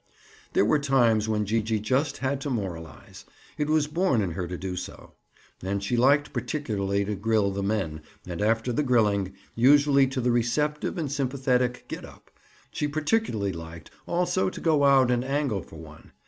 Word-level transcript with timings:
There 0.53 0.65
were 0.65 0.79
times 0.79 1.29
when 1.29 1.45
Gee 1.45 1.61
gee 1.61 1.79
just 1.79 2.17
had 2.25 2.41
to 2.41 2.49
moralize; 2.49 3.23
it 3.59 3.69
was 3.69 3.85
born 3.85 4.23
in 4.23 4.31
her 4.31 4.47
to 4.47 4.57
do 4.57 4.75
so. 4.75 5.13
And 5.61 5.83
she 5.83 5.95
liked 5.95 6.33
particularly 6.33 7.05
to 7.05 7.13
grill 7.13 7.51
the 7.51 7.61
men, 7.61 8.01
and 8.25 8.41
after 8.41 8.73
the 8.73 8.81
grilling—usually 8.81 10.07
to 10.07 10.19
the 10.19 10.31
receptive 10.31 10.97
and 10.97 11.11
sympathetic 11.11 11.85
Gid 11.87 12.03
up—she 12.03 12.87
particularly 12.87 13.53
liked, 13.53 13.91
also, 14.07 14.49
to 14.49 14.59
go 14.59 14.85
out 14.85 15.11
and 15.11 15.23
angle 15.23 15.61
for 15.61 15.75
one. 15.75 16.13